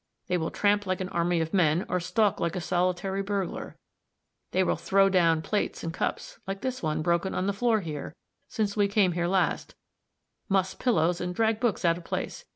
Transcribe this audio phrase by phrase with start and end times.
[0.25, 3.77] They will tramp like an army of men, or stalk like a solitary burglar.
[4.49, 8.15] They will throw down plates and cups like this one, broken on the floor here,
[8.47, 9.75] since we came here last;
[10.49, 12.45] muss pillows and drag books out of place.